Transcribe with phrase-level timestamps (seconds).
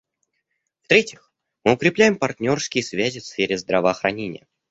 [0.81, 1.31] В-третьих,
[1.63, 4.47] мы укрепляем партнерские связи в сфере здравоохранения.